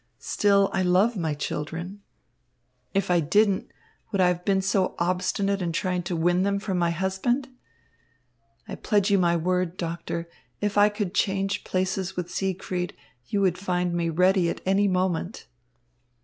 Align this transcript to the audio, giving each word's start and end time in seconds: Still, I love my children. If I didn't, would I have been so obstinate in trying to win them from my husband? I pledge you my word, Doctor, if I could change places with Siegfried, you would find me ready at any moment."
Still, 0.17 0.71
I 0.73 0.81
love 0.81 1.15
my 1.15 1.35
children. 1.35 2.01
If 2.91 3.11
I 3.11 3.19
didn't, 3.19 3.69
would 4.11 4.19
I 4.19 4.29
have 4.29 4.43
been 4.43 4.59
so 4.63 4.95
obstinate 4.97 5.61
in 5.61 5.71
trying 5.73 6.01
to 6.09 6.15
win 6.15 6.41
them 6.41 6.57
from 6.57 6.79
my 6.79 6.89
husband? 6.89 7.49
I 8.67 8.73
pledge 8.73 9.11
you 9.11 9.19
my 9.19 9.37
word, 9.37 9.77
Doctor, 9.77 10.27
if 10.59 10.75
I 10.75 10.89
could 10.89 11.13
change 11.13 11.63
places 11.63 12.15
with 12.17 12.31
Siegfried, 12.31 12.95
you 13.27 13.41
would 13.41 13.59
find 13.59 13.93
me 13.93 14.09
ready 14.09 14.49
at 14.49 14.61
any 14.65 14.87
moment." 14.87 15.45